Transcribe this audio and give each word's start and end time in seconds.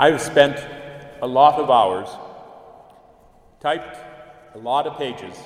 I've 0.00 0.22
spent 0.22 0.58
a 1.20 1.26
lot 1.26 1.60
of 1.60 1.68
hours, 1.68 2.08
typed 3.60 3.98
a 4.54 4.58
lot 4.58 4.86
of 4.86 4.96
pages, 4.96 5.36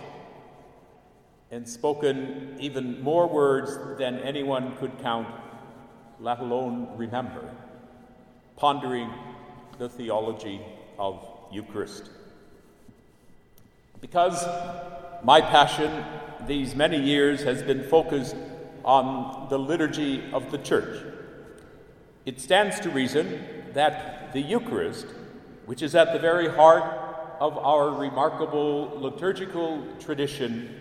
and 1.51 1.69
spoken 1.69 2.55
even 2.61 3.03
more 3.03 3.27
words 3.27 3.77
than 3.99 4.21
anyone 4.21 4.77
could 4.77 4.97
count, 5.03 5.27
let 6.21 6.39
alone 6.39 6.87
remember, 6.97 7.51
pondering 8.55 9.11
the 9.79 9.89
theology 9.89 10.61
of 11.01 11.27
Eucharist. 11.51 12.09
Because 14.01 14.47
my 15.25 15.41
passion 15.41 16.05
these 16.47 16.77
many 16.77 17.01
years 17.03 17.43
has 17.43 17.61
been 17.61 17.83
focused 17.83 18.37
on 18.85 19.49
the 19.49 19.59
liturgy 19.59 20.23
of 20.33 20.53
the 20.53 20.59
Church, 20.59 21.05
it 22.25 22.41
stands 22.41 22.79
to 22.79 22.91
reason 22.91 23.54
that 23.75 24.33
the 24.33 24.41
Eucharist, 24.41 25.07
which 25.67 25.83
is 25.83 25.95
at 25.95 26.13
the 26.13 26.19
very 26.19 26.49
heart 26.49 26.85
of 27.41 27.59
our 27.59 27.91
remarkable 27.91 28.93
liturgical 29.01 29.85
tradition, 30.01 30.81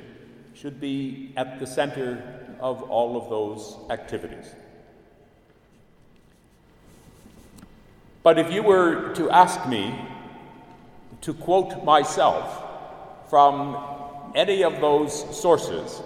should 0.54 0.80
be 0.80 1.34
at 1.36 1.60
the 1.60 1.68
center 1.68 2.22
of 2.60 2.84
all 2.84 3.18
of 3.18 3.30
those 3.30 3.78
activities. 3.90 4.54
But 8.22 8.40
if 8.40 8.52
you 8.54 8.64
were 8.64 9.14
to 9.16 9.30
ask 9.30 9.68
me 9.68 9.94
to 11.22 11.34
quote 11.34 11.84
myself 11.84 12.64
from 13.30 13.78
any 14.36 14.64
of 14.64 14.80
those 14.80 15.38
sources, 15.38 16.02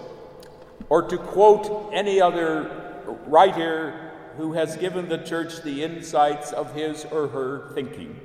or 0.88 1.02
to 1.02 1.18
quote 1.18 1.90
any 1.92 2.20
other 2.20 3.04
writer 3.26 4.07
who 4.38 4.52
has 4.52 4.76
given 4.76 5.08
the 5.08 5.18
church 5.18 5.62
the 5.62 5.82
insights 5.82 6.52
of 6.52 6.72
his 6.72 7.04
or 7.06 7.26
her 7.28 7.70
thinking, 7.74 8.18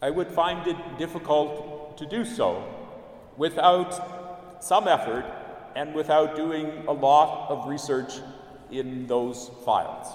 I 0.00 0.08
would 0.08 0.28
find 0.28 0.66
it 0.66 0.98
difficult 0.98 1.98
to 1.98 2.06
do 2.06 2.24
so 2.24 2.64
without 3.36 4.64
some 4.64 4.88
effort 4.88 5.26
and 5.76 5.94
without 5.94 6.34
doing 6.34 6.84
a 6.88 6.92
lot 6.92 7.50
of 7.50 7.68
research 7.68 8.14
in 8.70 9.06
those 9.06 9.50
files. 9.66 10.08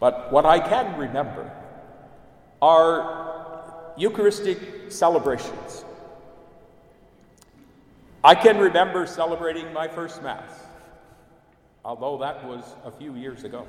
But 0.00 0.32
what 0.32 0.46
I 0.46 0.58
can 0.58 0.98
remember 0.98 1.52
are 2.62 3.92
Eucharistic 3.98 4.90
celebrations. 4.90 5.84
I 8.24 8.34
can 8.34 8.58
remember 8.58 9.06
celebrating 9.06 9.72
my 9.74 9.86
first 9.86 10.22
Mass, 10.22 10.65
although 11.86 12.18
that 12.18 12.44
was 12.44 12.64
a 12.84 12.90
few 12.90 13.14
years 13.14 13.44
ago. 13.44 13.64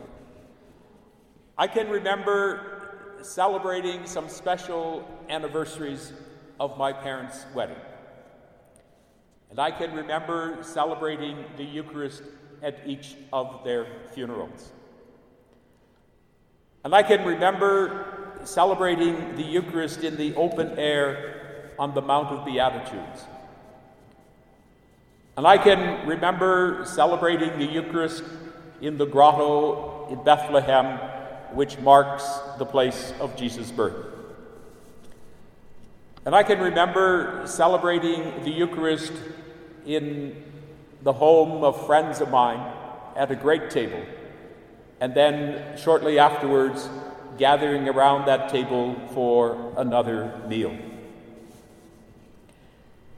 I 1.55 1.67
can 1.67 1.87
remember 1.87 3.19
celebrating 3.21 4.07
some 4.07 4.27
special 4.27 5.07
anniversaries 5.29 6.11
of 6.59 6.79
my 6.79 6.91
parents' 6.91 7.45
wedding. 7.53 7.77
And 9.51 9.59
I 9.59 9.69
can 9.69 9.93
remember 9.93 10.57
celebrating 10.63 11.45
the 11.57 11.63
Eucharist 11.63 12.23
at 12.63 12.79
each 12.87 13.15
of 13.31 13.63
their 13.63 13.85
funerals. 14.13 14.71
And 16.83 16.95
I 16.95 17.03
can 17.03 17.23
remember 17.23 18.39
celebrating 18.45 19.35
the 19.35 19.43
Eucharist 19.43 20.03
in 20.03 20.17
the 20.17 20.33
open 20.33 20.79
air 20.79 21.71
on 21.77 21.93
the 21.93 22.01
Mount 22.01 22.29
of 22.29 22.45
Beatitudes. 22.45 23.25
And 25.37 25.47
I 25.47 25.57
can 25.57 26.07
remember 26.07 26.83
celebrating 26.85 27.57
the 27.59 27.65
Eucharist 27.65 28.23
in 28.81 28.97
the 28.97 29.05
grotto 29.05 30.07
in 30.09 30.23
Bethlehem, 30.23 30.99
which 31.53 31.77
marks 31.79 32.25
the 32.57 32.65
place 32.65 33.13
of 33.19 33.35
Jesus' 33.37 33.71
birth. 33.71 34.05
And 36.25 36.35
I 36.35 36.43
can 36.43 36.59
remember 36.59 37.43
celebrating 37.45 38.43
the 38.43 38.51
Eucharist 38.51 39.13
in 39.85 40.43
the 41.03 41.13
home 41.13 41.63
of 41.63 41.85
friends 41.85 42.19
of 42.19 42.29
mine 42.29 42.73
at 43.15 43.31
a 43.31 43.35
great 43.35 43.69
table 43.69 44.03
and 44.99 45.13
then 45.13 45.77
shortly 45.77 46.17
afterwards, 46.17 46.89
gathering 47.37 47.87
around 47.87 48.25
that 48.25 48.49
table 48.49 48.95
for 49.13 49.73
another 49.77 50.41
meal. 50.47 50.75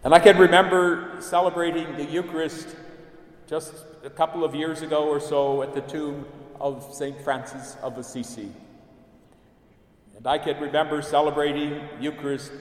And 0.02 0.14
I 0.14 0.20
can 0.20 0.38
remember 0.38 1.18
celebrating 1.20 1.98
the 1.98 2.06
Eucharist 2.06 2.74
just 3.48 3.74
a 4.04 4.10
couple 4.10 4.46
of 4.46 4.56
years 4.56 4.82
ago 4.82 5.10
or 5.10 5.20
so 5.20 5.62
at 5.62 5.74
the 5.74 5.82
tomb 5.82 6.26
of 6.62 6.88
St. 6.94 7.22
Francis 7.22 7.76
of 7.82 7.98
Assisi. 7.98 8.50
And 10.16 10.26
I 10.26 10.38
can 10.38 10.58
remember 10.62 11.02
celebrating 11.02 11.82
Eucharist 12.00 12.52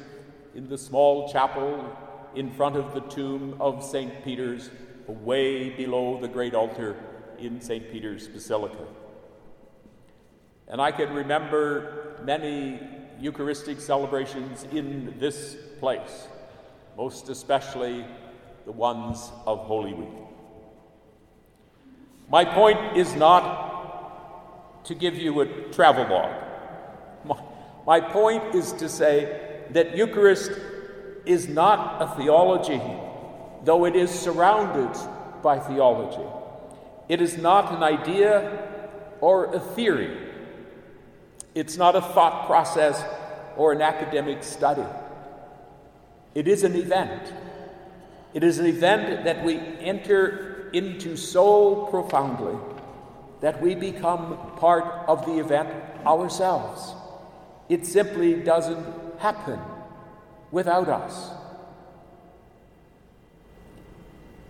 in 0.56 0.68
the 0.68 0.76
small 0.76 1.32
chapel 1.32 1.96
in 2.34 2.50
front 2.50 2.76
of 2.76 2.92
the 2.92 3.00
tomb 3.02 3.56
of 3.60 3.84
St. 3.84 4.24
Peter's, 4.24 4.70
way 5.06 5.70
below 5.70 6.20
the 6.20 6.28
great 6.28 6.54
altar 6.54 6.96
in 7.38 7.60
St. 7.60 7.90
Peter's 7.90 8.26
Basilica. 8.26 8.84
And 10.66 10.80
I 10.80 10.90
can 10.90 11.14
remember 11.14 12.16
many 12.24 12.80
Eucharistic 13.20 13.80
celebrations 13.80 14.64
in 14.72 15.14
this 15.18 15.56
place, 15.78 16.28
most 16.98 17.30
especially 17.30 18.04
the 18.66 18.72
ones 18.72 19.30
of 19.46 19.60
Holy 19.60 19.94
Week. 19.94 20.18
My 22.28 22.44
point 22.44 22.98
is 22.98 23.14
not 23.14 24.84
to 24.84 24.94
give 24.94 25.16
you 25.16 25.40
a 25.40 25.46
travel 25.72 26.04
log. 26.04 27.38
My 27.86 28.00
point 28.00 28.54
is 28.54 28.72
to 28.74 28.88
say 28.90 29.64
that 29.70 29.96
Eucharist 29.96 30.50
is 31.24 31.48
not 31.48 32.02
a 32.02 32.14
theology, 32.20 32.82
though 33.64 33.86
it 33.86 33.96
is 33.96 34.10
surrounded 34.10 34.94
by 35.42 35.58
theology. 35.58 36.28
It 37.08 37.22
is 37.22 37.38
not 37.38 37.72
an 37.72 37.82
idea 37.82 38.68
or 39.22 39.54
a 39.54 39.60
theory 39.60 40.28
it's 41.58 41.76
not 41.76 41.96
a 41.96 42.00
thought 42.00 42.46
process 42.46 43.02
or 43.56 43.72
an 43.72 43.82
academic 43.82 44.44
study. 44.44 44.84
It 46.38 46.46
is 46.46 46.62
an 46.62 46.76
event. 46.76 47.32
It 48.32 48.44
is 48.44 48.60
an 48.60 48.66
event 48.66 49.24
that 49.24 49.44
we 49.44 49.56
enter 49.80 50.70
into 50.72 51.16
so 51.16 51.86
profoundly 51.86 52.56
that 53.40 53.60
we 53.60 53.74
become 53.74 54.38
part 54.56 54.84
of 55.08 55.26
the 55.26 55.40
event 55.40 55.68
ourselves. 56.06 56.94
It 57.68 57.84
simply 57.84 58.34
doesn't 58.34 58.86
happen 59.18 59.58
without 60.52 60.88
us. 60.88 61.30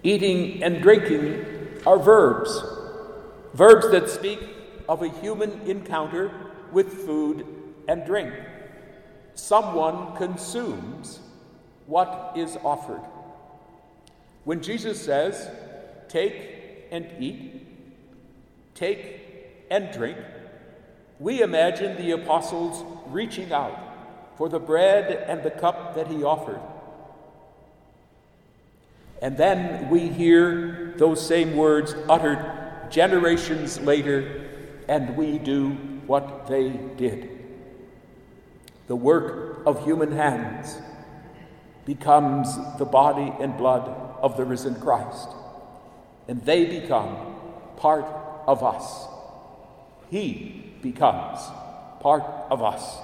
Eating 0.03 0.63
and 0.63 0.83
drinking 0.83 1.47
are 1.87 1.99
verbs, 1.99 2.51
verbs 3.55 3.91
that 3.93 4.11
speak 4.11 4.41
of 4.91 5.01
a 5.01 5.09
human 5.09 5.63
encounter 5.63 6.31
with 6.71 7.07
food 7.07 7.47
and 7.89 8.05
drink. 8.05 8.35
Someone 9.35 10.15
consumes 10.19 11.21
what 11.89 12.35
is 12.37 12.57
offered. 12.63 13.01
When 14.45 14.63
Jesus 14.63 15.03
says, 15.03 15.51
Take 16.09 16.87
and 16.91 17.07
eat, 17.19 17.67
take 18.75 19.21
and 19.71 19.93
drink, 19.93 20.17
we 21.19 21.43
imagine 21.43 21.97
the 21.97 22.13
apostles 22.13 22.85
reaching 23.09 23.53
out 23.53 23.77
for 24.37 24.49
the 24.49 24.61
bread 24.61 25.25
and 25.29 25.43
the 25.43 25.51
cup 25.51 25.95
that 25.97 26.07
he 26.07 26.23
offered. 26.23 26.61
And 29.21 29.37
then 29.37 29.91
we 29.91 30.09
hear 30.09 30.95
those 30.97 31.27
same 31.27 31.57
words 31.57 31.95
uttered 32.09 32.91
generations 32.91 33.81
later, 33.81 34.47
and 34.87 35.17
we 35.17 35.39
do 35.39 35.71
what 36.07 36.47
they 36.47 36.71
did. 36.97 37.29
The 38.87 38.97
work 38.97 39.63
of 39.67 39.85
human 39.85 40.13
hands 40.13 40.79
becomes 41.89 42.55
the 42.77 42.85
body 42.85 43.33
and 43.41 43.57
blood 43.57 43.89
of 44.21 44.37
the 44.37 44.45
risen 44.45 44.79
Christ, 44.79 45.29
and 46.29 46.45
they 46.45 46.67
become 46.67 47.17
part 47.79 48.05
of 48.47 48.63
us. 48.63 49.07
He 50.11 50.75
becomes 50.83 51.41
part 52.01 52.25
of 52.51 52.63
us. 52.63 52.99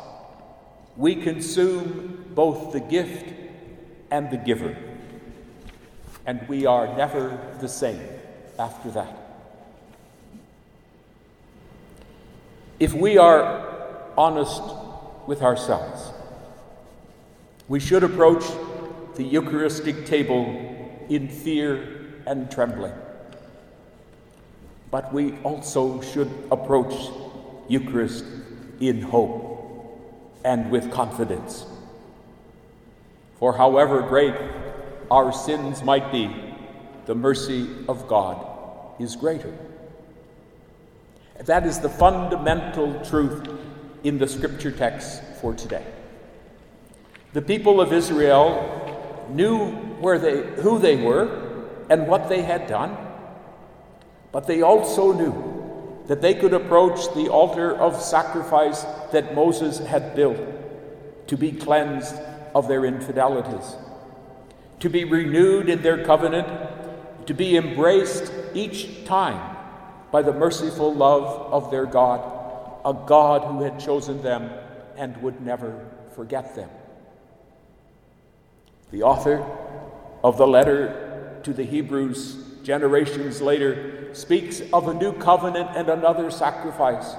We 0.99 1.15
consume 1.17 2.27
both 2.35 2.75
the 2.75 2.81
gift 2.81 3.33
and 4.11 4.31
the 4.31 4.37
giver, 4.37 4.77
and 6.27 6.47
we 6.47 6.67
are 6.67 6.95
never 6.95 7.41
the 7.63 7.69
same 7.69 8.03
after 8.59 8.91
that. 8.91 9.17
If 12.79 12.93
we 12.93 13.17
are 13.17 14.13
honest 14.15 14.63
with 15.27 15.41
ourselves, 15.41 16.11
we 17.67 17.81
should 17.81 18.05
approach 18.05 18.45
the 19.17 19.25
Eucharistic 19.25 20.07
table 20.07 20.45
in 21.09 21.29
fear 21.29 22.05
and 22.27 22.51
trembling. 22.51 22.93
But 24.91 25.13
we 25.13 25.37
also 25.39 26.01
should 26.01 26.31
approach 26.51 26.95
Eucharist 27.69 28.25
in 28.81 29.03
hope 29.03 29.51
and 30.45 30.71
with 30.71 30.91
confidence. 30.91 31.67
For 33.39 33.57
however 33.57 34.03
great 34.03 34.35
our 35.11 35.33
sins 35.33 35.83
might 35.83 36.11
be, 36.13 36.31
the 37.07 37.15
mercy 37.15 37.69
of 37.89 38.07
God 38.09 38.47
is 38.99 39.17
greater. 39.17 39.53
That 41.45 41.67
is 41.67 41.81
the 41.81 41.89
fundamental 41.89 43.05
truth 43.05 43.49
in 44.05 44.19
the 44.19 44.29
scripture 44.29 44.71
text 44.71 45.23
for 45.41 45.55
today. 45.55 45.85
The 47.33 47.43
people 47.43 47.81
of 47.81 47.93
Israel 47.93 48.84
knew 49.31 49.71
where 50.01 50.19
they, 50.19 50.43
who 50.63 50.79
they 50.79 50.97
were 50.97 51.53
and 51.91 52.07
what 52.07 52.29
they 52.29 52.43
had 52.43 52.67
done, 52.67 52.97
but 54.33 54.47
they 54.47 54.63
also 54.63 55.13
knew 55.13 55.55
that 56.07 56.21
they 56.21 56.35
could 56.35 56.53
approach 56.53 57.13
the 57.15 57.29
altar 57.29 57.75
of 57.75 58.01
sacrifice 58.01 58.83
that 59.13 59.35
Moses 59.35 59.79
had 59.79 60.15
built 60.15 60.39
to 61.29 61.37
be 61.37 61.53
cleansed 61.53 62.15
of 62.55 62.69
their 62.69 62.85
infidelities, 62.85 63.77
to 64.81 64.91
be 64.91 65.05
renewed 65.05 65.69
in 65.69 65.83
their 65.83 66.05
covenant, 66.05 66.47
to 67.27 67.35
be 67.35 67.57
embraced 67.57 68.31
each 68.53 69.05
time 69.07 69.57
by 70.13 70.23
the 70.23 70.33
merciful 70.33 70.95
love 70.95 71.53
of 71.53 71.71
their 71.71 71.87
God, 71.87 72.21
a 72.85 72.93
God 72.93 73.51
who 73.51 73.63
had 73.63 73.81
chosen 73.81 74.23
them 74.23 74.51
and 74.97 75.17
would 75.23 75.41
never 75.41 75.87
forget 76.15 76.55
them. 76.55 76.69
The 78.91 79.03
author 79.03 79.45
of 80.23 80.39
the 80.39 80.47
letter 80.47 81.41
to 81.43 81.53
the 81.53 81.65
Hebrews 81.65 82.37
generations 82.63 83.41
later 83.41 84.15
speaks 84.15 84.63
of 84.73 84.89
a 84.89 84.95
new 84.95 85.13
covenant 85.13 85.71
and 85.75 85.89
another 85.89 86.31
sacrifice 86.31 87.15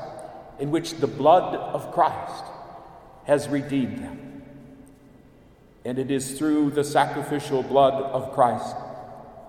in 0.60 0.72
which 0.72 0.96
the 0.96 1.08
blood 1.08 1.56
of 1.56 1.92
Christ 1.92 2.44
has 3.26 3.48
redeemed 3.48 4.00
them. 4.00 4.44
And 5.84 6.00
it 6.00 6.10
is 6.10 6.38
through 6.38 6.72
the 6.72 6.84
sacrificial 6.84 7.62
blood 7.62 7.94
of 7.94 8.34
Christ 8.34 8.76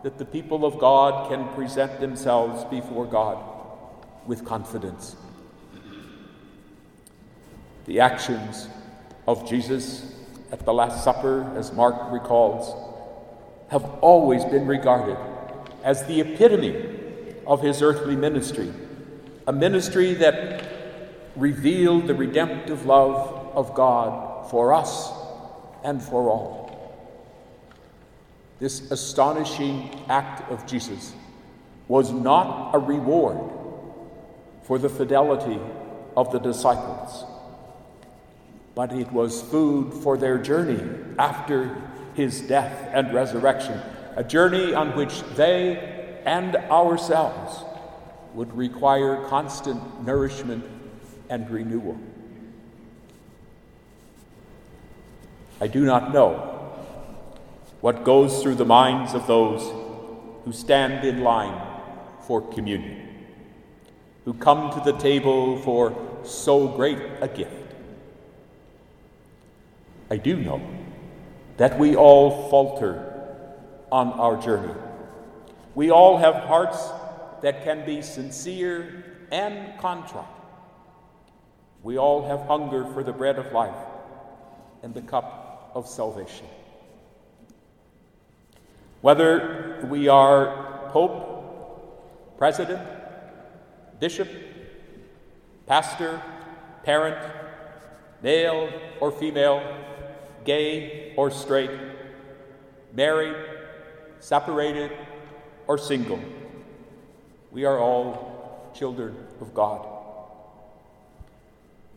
that 0.02 0.18
the 0.18 0.24
people 0.24 0.64
of 0.64 0.78
God 0.78 1.30
can 1.30 1.48
present 1.54 1.98
themselves 2.00 2.64
before 2.64 3.06
God 3.06 3.42
with 4.26 4.44
confidence. 4.44 5.16
The 7.86 8.00
actions 8.00 8.68
of 9.26 9.48
Jesus 9.48 10.14
at 10.52 10.64
the 10.64 10.72
Last 10.72 11.02
Supper, 11.02 11.52
as 11.56 11.72
Mark 11.72 12.12
recalls, 12.12 12.75
have 13.69 13.84
always 14.00 14.44
been 14.44 14.66
regarded 14.66 15.16
as 15.82 16.04
the 16.06 16.20
epitome 16.20 16.94
of 17.46 17.62
his 17.62 17.82
earthly 17.82 18.16
ministry, 18.16 18.72
a 19.46 19.52
ministry 19.52 20.14
that 20.14 20.64
revealed 21.37 22.06
the 22.06 22.14
redemptive 22.14 22.87
love 22.87 23.54
of 23.54 23.75
God 23.75 24.50
for 24.50 24.72
us 24.72 25.12
and 25.84 26.02
for 26.02 26.31
all. 26.31 26.66
This 28.58 28.90
astonishing 28.90 30.04
act 30.08 30.50
of 30.50 30.66
Jesus 30.66 31.12
was 31.88 32.10
not 32.10 32.75
a 32.75 32.78
reward 32.78 33.52
for 34.62 34.78
the 34.78 34.88
fidelity 34.88 35.60
of 36.16 36.32
the 36.32 36.38
disciples, 36.38 37.25
but 38.76 38.93
it 38.93 39.11
was 39.11 39.40
food 39.40 39.93
for 40.02 40.19
their 40.19 40.37
journey 40.37 40.78
after 41.19 41.75
his 42.12 42.43
death 42.43 42.90
and 42.93 43.12
resurrection, 43.12 43.81
a 44.17 44.23
journey 44.23 44.75
on 44.75 44.94
which 44.94 45.23
they 45.34 46.20
and 46.26 46.55
ourselves 46.56 47.64
would 48.34 48.55
require 48.55 49.25
constant 49.28 50.05
nourishment 50.05 50.62
and 51.31 51.50
renewal. 51.50 51.99
I 55.58 55.69
do 55.69 55.87
not 55.87 56.12
know 56.12 56.34
what 57.81 58.05
goes 58.05 58.43
through 58.43 58.56
the 58.56 58.67
minds 58.67 59.14
of 59.14 59.26
those 59.26 59.62
who 60.44 60.52
stand 60.52 61.02
in 61.02 61.23
line 61.23 61.58
for 62.26 62.43
communion, 62.52 63.25
who 64.26 64.34
come 64.34 64.70
to 64.73 64.81
the 64.81 64.99
table 64.99 65.56
for 65.62 65.96
so 66.25 66.69
great 66.69 66.99
a 67.23 67.28
gift. 67.28 67.65
I 70.11 70.17
do 70.17 70.37
know 70.37 70.61
that 71.56 71.79
we 71.79 71.97
all 71.97 72.49
falter 72.49 73.12
on 73.91 74.12
our 74.12 74.41
journey. 74.41 74.75
We 75.75 75.91
all 75.91 76.17
have 76.19 76.35
hearts 76.35 76.79
that 77.43 77.64
can 77.64 77.85
be 77.85 78.03
sincere 78.03 79.05
and 79.32 79.79
contrite. 79.81 80.25
We 81.82 81.99
all 81.99 82.26
have 82.26 82.47
hunger 82.47 82.85
for 82.93 83.03
the 83.03 83.12
bread 83.12 83.38
of 83.38 83.53
life 83.53 83.76
and 84.82 84.94
the 84.94 85.03
cup 85.03 85.73
of 85.75 85.88
salvation. 85.88 86.47
Whether 89.00 89.87
we 89.91 90.09
are 90.09 90.88
Pope, 90.91 92.38
President, 92.38 92.81
Bishop, 94.00 94.29
Pastor, 95.67 96.23
parent, 96.85 97.19
male 98.23 98.70
or 99.00 99.11
female, 99.11 99.62
gay 100.46 101.12
or 101.16 101.31
straight, 101.31 101.70
married, 102.94 103.37
separated, 104.20 104.90
or 105.66 105.76
single, 105.76 106.20
we 107.50 107.64
are 107.64 107.78
all 107.78 108.72
children 108.75 109.14
of 109.40 109.52
God. 109.52 109.87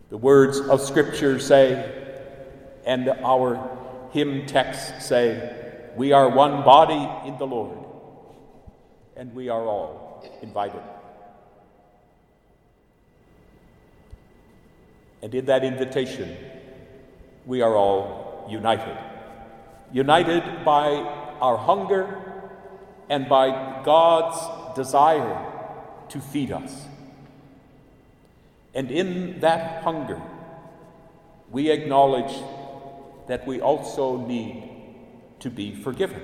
The 0.10 0.18
words 0.18 0.60
of 0.60 0.82
Scripture 0.82 1.40
say, 1.40 2.08
and 2.86 3.08
our 3.10 4.10
hymn 4.12 4.48
texts 4.48 5.06
say, 5.06 5.56
we 5.96 6.12
are 6.14 6.30
one 6.30 6.64
body 6.64 7.28
in 7.28 7.38
the 7.38 7.46
Lord, 7.46 7.78
and 9.16 9.34
we 9.36 9.50
are 9.50 9.64
all 9.64 10.26
invited. 10.42 10.82
And 15.22 15.36
in 15.36 15.46
that 15.46 15.64
invitation, 15.64 16.36
we 17.46 17.62
are 17.62 17.76
all 17.76 18.29
united. 18.50 18.98
United 19.92 20.66
by 20.66 20.90
our 21.42 21.58
hunger 21.58 22.20
and 23.10 23.28
by 23.28 23.82
God's 23.84 24.76
desire 24.76 25.46
to 26.10 26.20
feed 26.20 26.52
us. 26.52 26.86
And 28.74 28.92
in 28.92 29.40
that 29.40 29.84
hunger, 29.84 30.22
we 31.50 31.72
acknowledge 31.72 32.34
that 33.28 33.46
we 33.48 33.62
also 33.62 34.18
need 34.18 34.64
to 35.40 35.50
be 35.50 35.74
forgiven. 35.74 36.22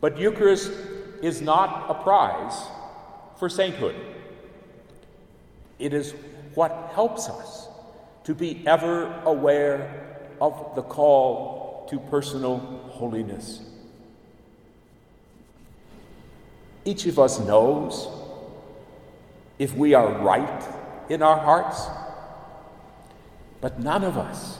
But 0.00 0.18
Eucharist 0.18 0.72
is 1.22 1.40
not 1.40 1.88
a 1.88 1.94
prize 1.94 2.66
for 3.38 3.48
sainthood. 3.48 3.94
It 5.78 5.94
is 5.94 6.14
what 6.54 6.90
helps 6.94 7.28
us 7.28 7.68
to 8.24 8.34
be 8.34 8.62
ever 8.66 9.12
aware 9.24 10.21
of 10.42 10.74
the 10.74 10.82
call 10.82 11.86
to 11.88 12.00
personal 12.00 12.58
holiness. 12.90 13.60
Each 16.84 17.06
of 17.06 17.20
us 17.20 17.38
knows 17.38 18.08
if 19.60 19.72
we 19.76 19.94
are 19.94 20.10
right 20.18 20.64
in 21.08 21.22
our 21.22 21.38
hearts, 21.38 21.86
but 23.60 23.78
none 23.78 24.02
of 24.02 24.18
us 24.18 24.58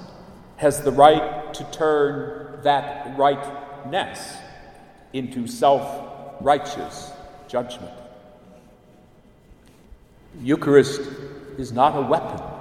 has 0.59 0.83
the 0.83 0.93
right 0.93 1.53
to 1.55 1.65
turn 1.73 2.61
that 2.63 3.19
rightness 3.19 4.37
into 5.13 5.49
self 5.49 5.85
righteous 6.41 7.11
judgment. 7.49 7.91
Eucharist 10.41 11.01
is 11.59 11.73
not 11.73 11.99
a 11.99 12.03
weapon 12.03 12.52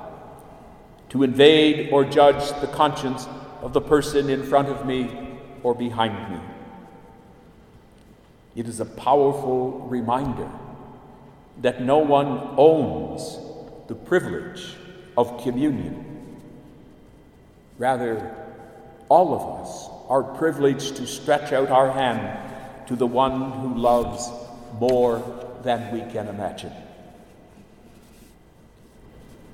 to 1.12 1.24
invade 1.24 1.92
or 1.92 2.06
judge 2.06 2.50
the 2.62 2.68
conscience 2.68 3.28
of 3.62 3.74
the 3.74 3.82
person 3.82 4.30
in 4.30 4.44
front 4.44 4.70
of 4.70 4.86
me 4.86 5.10
or 5.62 5.76
behind 5.76 6.32
me. 6.32 6.40
It 8.56 8.68
is 8.68 8.80
a 8.80 8.86
powerful 8.86 9.88
reminder 9.90 10.50
that 11.62 11.82
no 11.82 11.98
one 11.98 12.56
owns 12.58 13.38
the 13.88 13.96
privilege 13.96 14.76
of 15.18 15.44
communion. 15.44 16.40
Rather, 17.78 18.34
all 19.10 19.34
of 19.34 19.62
us 19.62 19.90
are 20.08 20.24
privileged 20.24 20.96
to 20.96 21.06
stretch 21.06 21.52
out 21.52 21.70
our 21.70 21.92
hand 21.92 22.88
to 22.88 22.96
the 22.96 23.08
one 23.08 23.52
who 23.52 23.76
loves 23.76 24.30
more 24.80 25.22
than 25.64 25.92
we 25.92 26.00
can 26.12 26.28
imagine. 26.28 26.74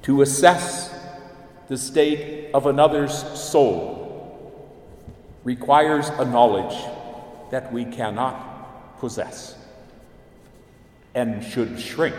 To 0.03 0.21
assess 0.21 0.96
the 1.67 1.77
state 1.77 2.51
of 2.53 2.65
another's 2.65 3.13
soul 3.39 4.07
requires 5.43 6.09
a 6.09 6.25
knowledge 6.25 6.77
that 7.51 7.71
we 7.71 7.85
cannot 7.85 8.99
possess 8.99 9.55
and 11.13 11.43
should 11.43 11.79
shrink 11.79 12.15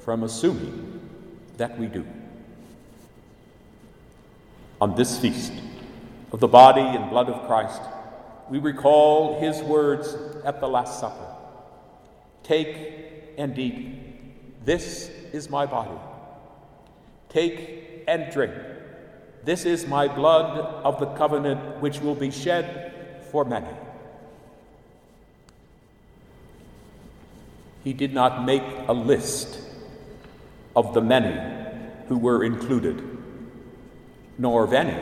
from 0.00 0.22
assuming 0.22 1.00
that 1.56 1.78
we 1.78 1.86
do. 1.86 2.06
On 4.80 4.94
this 4.94 5.18
feast 5.18 5.52
of 6.32 6.40
the 6.40 6.48
body 6.48 6.80
and 6.80 7.10
blood 7.10 7.28
of 7.28 7.46
Christ, 7.46 7.80
we 8.48 8.58
recall 8.58 9.40
his 9.40 9.60
words 9.62 10.16
at 10.44 10.60
the 10.60 10.68
Last 10.68 11.00
Supper 11.00 11.34
Take 12.42 13.34
and 13.36 13.58
eat. 13.58 14.64
This 14.64 15.10
is 15.32 15.50
my 15.50 15.66
body. 15.66 15.98
Take 17.28 18.04
and 18.06 18.32
drink. 18.32 18.54
This 19.44 19.64
is 19.64 19.86
my 19.86 20.08
blood 20.08 20.58
of 20.84 20.98
the 20.98 21.06
covenant 21.06 21.80
which 21.80 22.00
will 22.00 22.14
be 22.14 22.30
shed 22.30 23.20
for 23.30 23.44
many. 23.44 23.68
He 27.84 27.92
did 27.92 28.12
not 28.12 28.44
make 28.44 28.62
a 28.88 28.92
list 28.92 29.60
of 30.74 30.94
the 30.94 31.00
many 31.00 31.34
who 32.08 32.18
were 32.18 32.44
included, 32.44 33.02
nor 34.36 34.64
of 34.64 34.72
any 34.72 34.96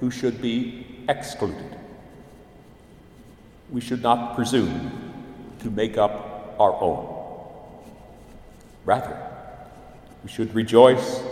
who 0.00 0.10
should 0.10 0.40
be 0.40 0.86
excluded. 1.08 1.76
We 3.70 3.80
should 3.80 4.02
not 4.02 4.34
presume 4.34 5.12
to 5.60 5.70
make 5.70 5.96
up 5.96 6.56
our 6.58 6.74
own. 6.80 7.18
Rather, 8.84 9.16
we 10.24 10.28
should 10.28 10.54
rejoice 10.54 11.22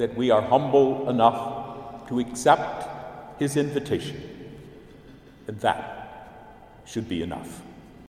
that 0.00 0.16
we 0.16 0.30
are 0.30 0.40
humble 0.40 1.08
enough 1.10 2.08
to 2.08 2.20
accept 2.20 3.38
his 3.38 3.56
invitation, 3.56 4.18
and 5.46 5.60
that 5.60 6.26
should 6.86 7.06
be 7.06 7.22
enough. 7.22 7.62